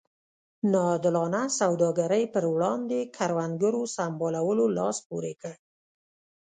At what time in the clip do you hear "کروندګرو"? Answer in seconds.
3.17-3.81